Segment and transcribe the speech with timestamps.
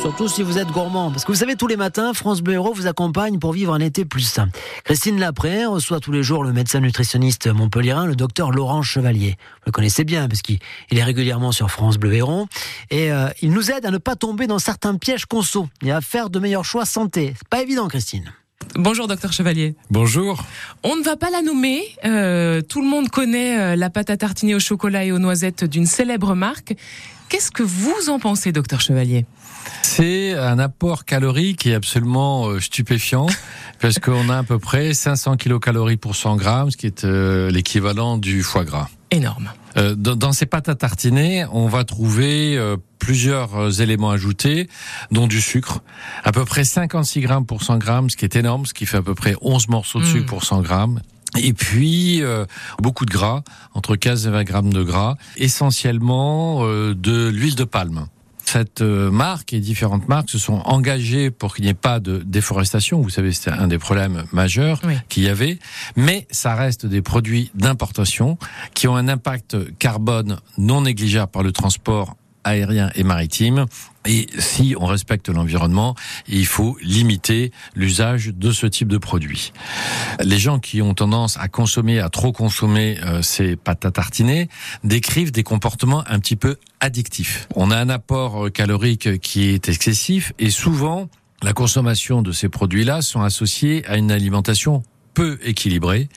[0.00, 1.10] Surtout si vous êtes gourmand.
[1.10, 3.80] Parce que vous savez, tous les matins, France Bleu Héros vous accompagne pour vivre un
[3.80, 4.50] été plus sain.
[4.84, 9.30] Christine Lapré reçoit tous les jours le médecin nutritionniste montpellierin, le docteur Laurent Chevalier.
[9.30, 10.58] Vous le connaissez bien parce qu'il
[10.90, 12.48] est régulièrement sur France Bleu Héros.
[12.90, 16.02] Et euh, il nous aide à ne pas tomber dans certains pièges conso et à
[16.02, 17.32] faire de meilleurs choix santé.
[17.36, 18.30] C'est pas évident, Christine.
[18.78, 19.74] Bonjour docteur Chevalier.
[19.90, 20.44] Bonjour.
[20.82, 21.82] On ne va pas la nommer.
[22.04, 25.64] Euh, tout le monde connaît euh, la pâte à tartiner au chocolat et aux noisettes
[25.64, 26.74] d'une célèbre marque.
[27.28, 29.24] Qu'est-ce que vous en pensez, docteur Chevalier?
[29.82, 33.26] C'est un apport calorique qui est absolument euh, stupéfiant
[33.80, 38.18] parce qu'on a à peu près 500 kilocalories pour 100 grammes, ce qui est l'équivalent
[38.18, 38.88] du foie gras.
[39.10, 39.50] Énorme.
[39.76, 44.68] Euh, dans, dans ces pâtes à tartiner, on va trouver euh, plusieurs euh, éléments ajoutés,
[45.10, 45.82] dont du sucre,
[46.24, 48.96] à peu près 56 grammes pour 100 grammes, ce qui est énorme, ce qui fait
[48.98, 50.12] à peu près 11 morceaux de Mm.
[50.12, 51.00] sucre pour 100 grammes.
[51.38, 52.46] Et puis euh,
[52.80, 53.42] beaucoup de gras,
[53.74, 58.06] entre 15 et 20 grammes de gras, essentiellement euh, de l'huile de palme.
[58.48, 62.18] Cette euh, marque et différentes marques se sont engagées pour qu'il n'y ait pas de
[62.24, 63.00] déforestation.
[63.02, 64.94] Vous savez, c'était un des problèmes majeurs Oui.
[65.08, 65.58] qu'il y avait.
[65.96, 68.38] Mais ça reste des produits d'importation
[68.72, 72.14] qui ont un impact carbone non négligeable par le transport
[72.46, 73.66] aérien et maritime.
[74.06, 75.96] Et si on respecte l'environnement,
[76.28, 79.52] il faut limiter l'usage de ce type de produits.
[80.22, 84.48] Les gens qui ont tendance à consommer, à trop consommer euh, ces pâtes à tartiner,
[84.84, 87.48] décrivent des comportements un petit peu addictifs.
[87.56, 91.08] On a un apport euh, calorique qui est excessif et souvent
[91.42, 94.82] la consommation de ces produits-là sont associés à une alimentation
[95.16, 96.10] peu équilibrée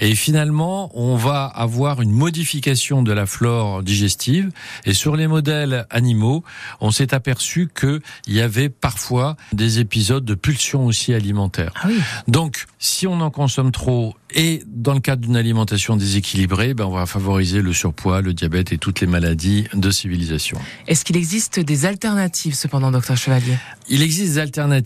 [0.00, 4.50] et finalement on va avoir une modification de la flore digestive
[4.84, 6.44] et sur les modèles animaux
[6.80, 11.72] on s'est aperçu que il y avait parfois des épisodes de pulsion aussi alimentaire.
[11.76, 11.98] Ah oui.
[12.28, 16.90] Donc, si on en consomme trop et dans le cadre d'une alimentation déséquilibrée, ben on
[16.90, 20.58] va favoriser le surpoids, le diabète et toutes les maladies de civilisation.
[20.86, 23.56] Est-ce qu'il existe des alternatives cependant, docteur Chevalier?
[23.88, 24.82] Il existe des alternatives